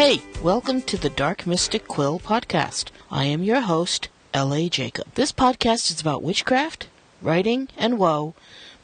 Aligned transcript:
Hey, 0.00 0.22
welcome 0.42 0.80
to 0.84 0.96
the 0.96 1.10
Dark 1.10 1.46
Mystic 1.46 1.86
Quill 1.86 2.18
podcast. 2.18 2.86
I 3.10 3.26
am 3.26 3.42
your 3.42 3.60
host, 3.60 4.08
L.A. 4.32 4.70
Jacob. 4.70 5.14
This 5.14 5.30
podcast 5.30 5.90
is 5.90 6.00
about 6.00 6.22
witchcraft, 6.22 6.86
writing, 7.20 7.68
and 7.76 7.98
woe, 7.98 8.32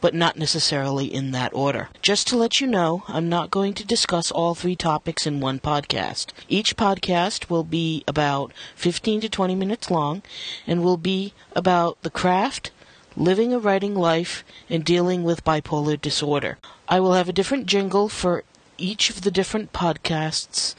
but 0.03 0.13
not 0.13 0.37
necessarily 0.37 1.07
in 1.07 1.31
that 1.31 1.55
order. 1.55 1.89
Just 2.03 2.29
to 2.29 2.37
let 2.37 2.61
you 2.61 2.67
know, 2.67 3.03
I'm 3.09 3.31
not 3.31 3.51
going 3.51 3.73
to 3.73 3.87
discuss 3.87 4.31
all 4.31 4.55
three 4.55 4.77
topics 4.77 5.27
in 5.27 5.41
one 5.41 5.59
podcast. 5.59 6.33
Each 6.51 6.77
podcast 6.77 7.49
will 7.49 7.65
be 7.65 8.05
about 8.07 8.53
15 8.75 9.23
to 9.23 9.31
20 9.31 9.55
minutes 9.55 9.91
long 9.91 10.21
and 10.67 10.85
will 10.85 10.99
be 10.99 11.33
about 11.55 11.97
the 12.03 12.11
craft, 12.11 12.73
living 13.17 13.55
a 13.55 13.59
writing 13.59 13.95
life, 13.95 14.45
and 14.69 14.85
dealing 14.85 15.23
with 15.23 15.47
bipolar 15.47 15.99
disorder. 15.99 16.59
I 16.91 17.01
will 17.01 17.15
have 17.15 17.31
a 17.31 17.33
different 17.33 17.65
jingle 17.65 18.11
for 18.11 18.45
each 18.77 19.09
of 19.09 19.23
the 19.23 19.31
different 19.31 19.73
podcasts. 19.73 20.75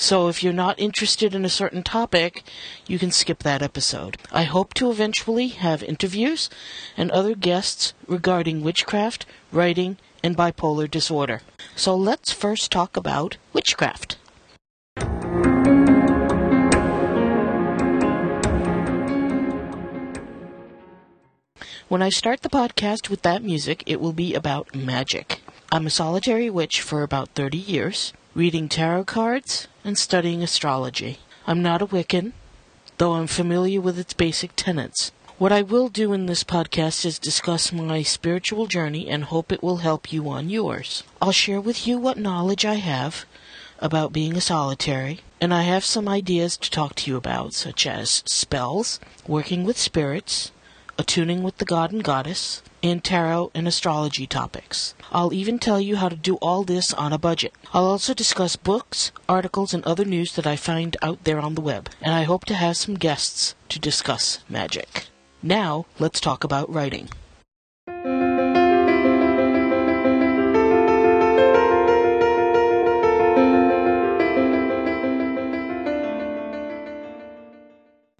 So 0.00 0.28
if 0.28 0.44
you're 0.44 0.52
not 0.52 0.78
interested 0.78 1.34
in 1.34 1.44
a 1.44 1.48
certain 1.48 1.82
topic, 1.82 2.44
you 2.86 3.00
can 3.00 3.10
skip 3.10 3.40
that 3.40 3.62
episode. 3.62 4.16
I 4.30 4.44
hope 4.44 4.72
to 4.74 4.92
eventually 4.92 5.48
have 5.48 5.82
interviews 5.82 6.48
and 6.96 7.10
other 7.10 7.34
guests 7.34 7.94
regarding 8.06 8.62
witchcraft, 8.62 9.26
writing, 9.50 9.96
and 10.22 10.36
bipolar 10.36 10.88
disorder. 10.88 11.42
So 11.74 11.96
let's 11.96 12.32
first 12.32 12.70
talk 12.70 12.96
about 12.96 13.38
witchcraft. 13.52 14.18
When 21.88 22.02
I 22.02 22.10
start 22.10 22.42
the 22.42 22.48
podcast 22.48 23.10
with 23.10 23.22
that 23.22 23.42
music, 23.42 23.82
it 23.84 24.00
will 24.00 24.12
be 24.12 24.34
about 24.34 24.76
magic. 24.76 25.40
I'm 25.72 25.88
a 25.88 25.90
solitary 25.90 26.48
witch 26.48 26.82
for 26.82 27.02
about 27.02 27.30
30 27.30 27.58
years, 27.58 28.12
reading 28.36 28.68
tarot 28.68 29.04
cards 29.04 29.66
and 29.88 29.98
studying 29.98 30.42
astrology. 30.42 31.18
I'm 31.46 31.62
not 31.62 31.80
a 31.80 31.86
Wiccan, 31.86 32.32
though 32.98 33.14
I'm 33.14 33.26
familiar 33.26 33.80
with 33.80 33.98
its 33.98 34.12
basic 34.12 34.54
tenets. 34.54 35.12
What 35.38 35.50
I 35.50 35.62
will 35.62 35.88
do 35.88 36.12
in 36.12 36.26
this 36.26 36.44
podcast 36.44 37.06
is 37.06 37.18
discuss 37.18 37.72
my 37.72 38.02
spiritual 38.02 38.66
journey 38.66 39.08
and 39.08 39.24
hope 39.24 39.50
it 39.50 39.62
will 39.62 39.78
help 39.78 40.12
you 40.12 40.28
on 40.28 40.50
yours. 40.50 41.04
I'll 41.22 41.32
share 41.32 41.60
with 41.60 41.86
you 41.86 41.96
what 41.96 42.18
knowledge 42.18 42.66
I 42.66 42.74
have 42.74 43.24
about 43.78 44.12
being 44.12 44.36
a 44.36 44.42
solitary, 44.42 45.20
and 45.40 45.54
I 45.54 45.62
have 45.62 45.84
some 45.84 46.06
ideas 46.06 46.58
to 46.58 46.70
talk 46.70 46.94
to 46.96 47.10
you 47.10 47.16
about, 47.16 47.54
such 47.54 47.86
as 47.86 48.22
spells, 48.26 49.00
working 49.26 49.64
with 49.64 49.78
spirits, 49.78 50.50
attuning 50.98 51.42
with 51.42 51.56
the 51.58 51.64
god 51.64 51.92
and 51.92 52.04
goddess, 52.04 52.60
and 52.82 53.02
tarot 53.02 53.50
and 53.54 53.66
astrology 53.66 54.26
topics. 54.26 54.94
I'll 55.10 55.32
even 55.32 55.58
tell 55.58 55.80
you 55.80 55.96
how 55.96 56.08
to 56.08 56.16
do 56.16 56.36
all 56.36 56.64
this 56.64 56.92
on 56.94 57.12
a 57.12 57.18
budget. 57.18 57.52
I'll 57.72 57.86
also 57.86 58.14
discuss 58.14 58.56
books, 58.56 59.12
articles, 59.28 59.74
and 59.74 59.84
other 59.84 60.04
news 60.04 60.34
that 60.36 60.46
I 60.46 60.56
find 60.56 60.96
out 61.02 61.24
there 61.24 61.40
on 61.40 61.54
the 61.54 61.60
web, 61.60 61.88
and 62.00 62.14
I 62.14 62.22
hope 62.24 62.44
to 62.46 62.54
have 62.54 62.76
some 62.76 62.94
guests 62.94 63.54
to 63.70 63.78
discuss 63.78 64.40
magic. 64.48 65.06
Now, 65.42 65.86
let's 65.98 66.20
talk 66.20 66.44
about 66.44 66.72
writing. 66.72 67.08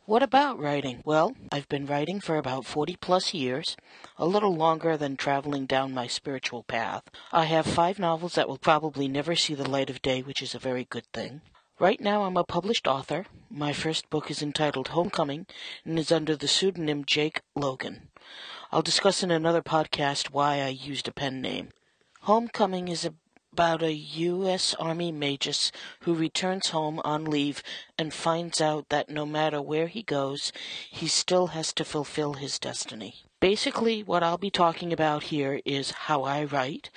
What 0.09 0.23
about 0.23 0.59
writing? 0.59 1.03
Well, 1.05 1.37
I've 1.53 1.69
been 1.69 1.85
writing 1.85 2.19
for 2.19 2.39
about 2.39 2.65
40 2.65 2.97
plus 2.97 3.35
years, 3.35 3.77
a 4.17 4.25
little 4.25 4.57
longer 4.57 4.97
than 4.97 5.19
traveling 5.19 5.67
down 5.67 5.93
my 5.93 6.07
spiritual 6.07 6.63
path. 6.63 7.03
I 7.31 7.45
have 7.45 7.67
five 7.67 7.99
novels 7.99 8.35
that 8.35 8.49
will 8.49 8.57
probably 8.57 9.07
never 9.07 9.37
see 9.37 9.53
the 9.53 9.69
light 9.69 9.91
of 9.91 10.01
day, 10.01 10.23
which 10.23 10.41
is 10.41 10.55
a 10.55 10.59
very 10.59 10.87
good 10.87 11.05
thing. 11.13 11.43
Right 11.79 12.01
now, 12.01 12.23
I'm 12.23 12.39
a 12.39 12.45
published 12.45 12.87
author. 12.87 13.27
My 13.51 13.75
first 13.75 14.09
book 14.09 14.31
is 14.31 14.41
entitled 14.41 14.89
Homecoming 14.89 15.45
and 15.85 15.99
is 15.99 16.11
under 16.11 16.35
the 16.35 16.49
pseudonym 16.49 17.05
Jake 17.05 17.43
Logan. 17.55 18.09
I'll 18.73 18.81
discuss 18.81 19.23
in 19.23 19.31
another 19.31 19.61
podcast 19.61 20.31
why 20.31 20.63
I 20.63 20.69
used 20.69 21.07
a 21.09 21.13
pen 21.13 21.43
name. 21.43 21.69
Homecoming 22.23 22.89
is 22.89 23.05
a 23.05 23.13
about 23.59 23.83
a 23.83 23.93
U.S. 23.93 24.73
Army 24.79 25.11
magus 25.11 25.73
who 26.03 26.15
returns 26.15 26.69
home 26.69 27.01
on 27.03 27.25
leave 27.25 27.61
and 27.99 28.15
finds 28.15 28.61
out 28.61 28.89
that 28.89 29.11
no 29.11 29.27
matter 29.27 29.61
where 29.61 29.89
he 29.89 30.01
goes, 30.01 30.53
he 30.89 31.09
still 31.09 31.49
has 31.49 31.73
to 31.73 31.85
fulfill 31.85 32.35
his 32.35 32.61
destiny. 32.61 33.17
Basically, 33.41 34.05
what 34.05 34.23
I'll 34.23 34.39
be 34.39 34.49
talking 34.49 34.93
about 34.93 35.25
here 35.25 35.61
is 35.65 35.91
how 35.91 36.23
I 36.23 36.45
write, 36.45 36.91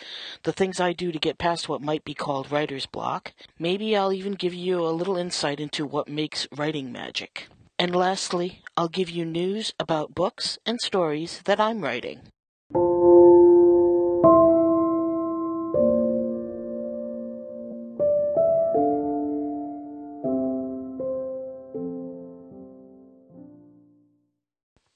the 0.43 0.53
things 0.53 0.79
I 0.79 0.93
do 0.93 1.11
to 1.11 1.17
get 1.17 1.39
past 1.39 1.67
what 1.67 1.81
might 1.81 2.05
be 2.05 2.13
called 2.13 2.51
writer's 2.51 2.85
block. 2.85 3.33
Maybe 3.57 3.97
I'll 3.97 4.13
even 4.13 4.33
give 4.33 4.53
you 4.53 4.85
a 4.85 4.93
little 4.93 5.17
insight 5.17 5.59
into 5.59 5.83
what 5.83 6.07
makes 6.07 6.47
writing 6.55 6.91
magic. 6.91 7.47
And 7.79 7.95
lastly, 7.95 8.61
I'll 8.77 8.87
give 8.87 9.09
you 9.09 9.25
news 9.25 9.73
about 9.79 10.13
books 10.13 10.59
and 10.63 10.79
stories 10.79 11.41
that 11.45 11.59
I'm 11.59 11.81
writing. 11.81 12.19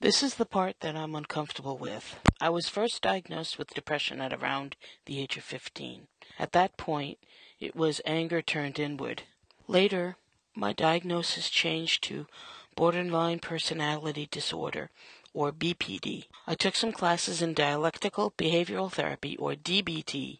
This 0.06 0.22
is 0.22 0.36
the 0.36 0.46
part 0.46 0.82
that 0.82 0.96
I'm 0.96 1.16
uncomfortable 1.16 1.80
with. 1.80 2.20
I 2.40 2.50
was 2.50 2.70
first 2.70 3.02
diagnosed 3.02 3.58
with 3.58 3.74
depression 3.74 4.22
at 4.22 4.34
around 4.34 4.76
the 5.08 5.20
age 5.20 5.36
of 5.36 5.44
15. 5.44 6.06
At 6.38 6.52
that 6.52 6.78
point, 6.78 7.18
it 7.60 7.76
was 7.76 8.02
anger 8.06 8.44
turned 8.44 8.78
inward. 8.78 9.24
Later, 9.68 10.18
my 10.54 10.74
diagnosis 10.74 11.50
changed 11.50 12.04
to 12.04 12.28
borderline 12.76 13.40
personality 13.40 14.28
disorder, 14.30 14.92
or 15.34 15.52
BPD. 15.52 16.26
I 16.46 16.54
took 16.54 16.76
some 16.76 16.92
classes 16.92 17.42
in 17.42 17.56
dialectical 17.56 18.30
behavioral 18.38 18.92
therapy, 18.92 19.36
or 19.38 19.56
DBT, 19.56 20.38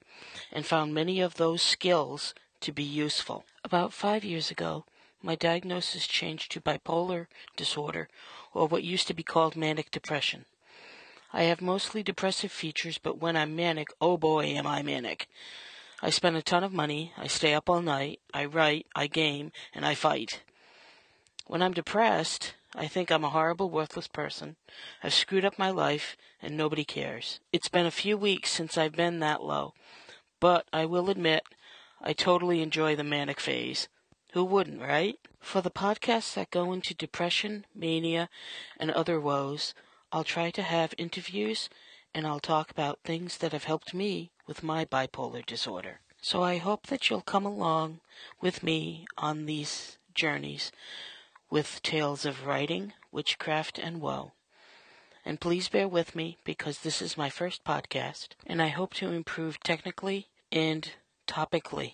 and 0.52 0.64
found 0.64 0.94
many 0.94 1.22
of 1.22 1.38
those 1.38 1.64
skills 1.64 2.36
to 2.59 2.72
be 2.72 2.84
useful. 2.84 3.46
About 3.64 3.94
five 3.94 4.24
years 4.24 4.52
ago, 4.52 4.86
my 5.25 5.36
diagnosis 5.36 6.06
changed 6.06 6.52
to 6.52 6.62
bipolar 6.62 7.25
disorder, 7.58 8.08
or 8.53 8.68
what 8.68 8.84
used 8.84 9.08
to 9.08 9.13
be 9.13 9.24
called 9.24 9.56
manic 9.56 9.90
depression. 9.90 10.46
I 11.34 11.44
have 11.44 11.62
mostly 11.62 12.03
depressive 12.03 12.52
features, 12.52 13.00
but 13.00 13.18
when 13.18 13.35
I'm 13.35 13.56
manic, 13.56 13.90
oh 14.00 14.18
boy, 14.18 14.46
am 14.46 14.68
I 14.68 14.84
manic. 14.84 15.28
I 16.02 16.12
spend 16.12 16.38
a 16.38 16.44
ton 16.44 16.64
of 16.64 16.72
money, 16.72 17.12
I 17.18 17.25
stay 17.25 17.56
up 17.56 17.69
all 17.69 17.81
night, 17.81 18.19
I 18.34 18.46
write, 18.46 18.85
I 18.96 19.08
game, 19.08 19.52
and 19.74 19.84
I 19.84 19.96
fight. 19.96 20.44
When 21.47 21.64
I'm 21.64 21.74
depressed, 21.74 22.53
I 22.75 22.88
think 22.88 23.09
I'm 23.09 23.24
a 23.24 23.30
horrible, 23.30 23.72
worthless 23.72 24.08
person. 24.08 24.58
I've 25.03 25.14
screwed 25.14 25.46
up 25.46 25.58
my 25.58 25.72
life, 25.72 26.16
and 26.40 26.56
nobody 26.56 26.85
cares. 26.85 27.40
It's 27.52 27.69
been 27.69 27.88
a 27.88 27.91
few 27.91 28.16
weeks 28.16 28.52
since 28.52 28.78
I've 28.78 28.96
been 28.96 29.19
that 29.22 29.41
low, 29.44 29.74
but 30.40 30.68
I 30.72 30.85
will 30.85 31.09
admit 31.09 31.44
I 32.00 32.14
totally 32.14 32.62
enjoy 32.62 32.96
the 32.96 33.03
manic 33.03 33.40
phase. 33.40 33.88
Who 34.35 34.44
wouldn't, 34.44 34.81
right? 34.81 35.18
For 35.40 35.62
the 35.62 35.72
podcasts 35.72 36.34
that 36.34 36.51
go 36.51 36.73
into 36.73 36.94
depression, 36.94 37.66
mania, 37.73 38.28
and 38.78 38.91
other 38.91 39.18
woes, 39.18 39.73
I'll 40.12 40.25
try 40.25 40.51
to 40.51 40.62
have 40.62 40.94
interviews 40.97 41.69
and 42.13 42.28
I'll 42.28 42.41
talk 42.41 42.69
about 42.69 43.00
things 43.06 43.38
that 43.38 43.53
have 43.53 43.63
helped 43.63 43.94
me 43.94 44.31
with 44.46 44.62
my 44.62 44.84
bipolar 44.84 45.46
disorder. 45.46 46.01
So 46.19 46.44
I 46.44 46.57
hope 46.57 46.88
that 46.88 47.09
you'll 47.09 47.22
come 47.22 47.46
along 47.46 48.01
with 48.41 48.62
me 48.62 49.06
on 49.18 49.46
these 49.46 50.00
journeys 50.13 50.73
with 51.50 51.81
tales 51.81 52.25
of 52.25 52.46
writing, 52.46 52.91
witchcraft, 53.13 53.79
and 53.79 54.02
woe. 54.02 54.34
And 55.23 55.40
please 55.40 55.70
bear 55.70 55.87
with 55.87 56.14
me 56.14 56.40
because 56.43 56.79
this 56.79 57.02
is 57.02 57.16
my 57.16 57.29
first 57.29 57.64
podcast, 57.64 58.32
and 58.46 58.61
I 58.61 58.67
hope 58.67 58.96
to 58.96 59.14
improve 59.14 59.61
technically 59.61 60.28
and 60.52 60.91
topically. 61.26 61.93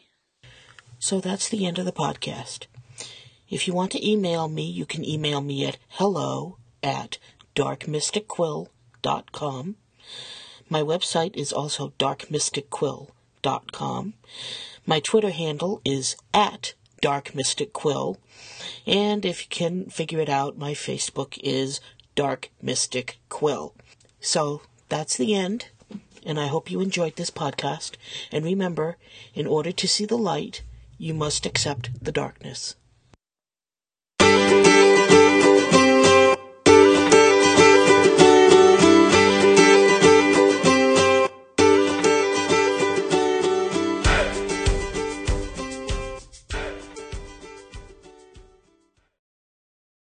So 1.04 1.20
that's 1.20 1.50
the 1.50 1.66
end 1.66 1.80
of 1.80 1.86
the 1.86 1.92
podcast. 1.92 2.68
If 3.50 3.68
you 3.68 3.74
want 3.74 3.92
to 3.94 4.08
email 4.08 4.48
me, 4.48 4.70
you 4.70 4.86
can 4.86 5.04
email 5.04 5.42
me 5.42 5.66
at 5.66 5.80
hello 5.90 6.58
at 6.84 7.18
darkmysticquill.com. 7.56 9.76
My 10.70 10.84
website 10.84 11.36
is 11.36 11.52
also 11.52 11.94
darkmysticquill.com. 11.98 14.14
My 14.86 15.00
Twitter 15.00 15.32
handle 15.32 15.82
is 15.84 16.16
at 16.36 16.76
darkmysticquill. 17.02 18.18
And 18.86 19.26
if 19.26 19.42
you 19.42 19.48
can 19.50 19.90
figure 19.90 20.20
it 20.20 20.30
out, 20.30 20.60
my 20.60 20.74
Facebook 20.74 21.40
is 21.44 21.82
Dark 22.14 22.52
Mystic 22.62 23.18
Quill. 23.28 23.74
So 24.20 24.62
that's 24.88 25.18
the 25.18 25.34
end, 25.34 25.70
and 26.24 26.40
I 26.40 26.46
hope 26.46 26.70
you 26.70 26.80
enjoyed 26.80 27.16
this 27.16 27.32
podcast. 27.32 27.94
And 28.32 28.46
remember, 28.46 28.98
in 29.34 29.48
order 29.48 29.72
to 29.72 29.88
see 29.88 30.06
the 30.06 30.16
light, 30.16 30.62
you 31.02 31.16
must 31.16 31.48
accept 31.48 31.90
the 32.00 32.12
darkness. 32.12 32.76